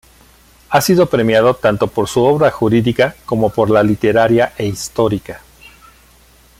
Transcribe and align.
Ha 0.71 0.81
sido 0.81 1.05
premiado 1.11 1.53
tanto 1.57 1.85
por 1.85 2.07
su 2.07 2.23
obra 2.23 2.49
jurídica 2.49 3.15
como 3.27 3.51
por 3.51 3.69
la 3.69 3.83
literaria 3.83 4.51
e 4.57 4.65
histórica. 4.65 5.41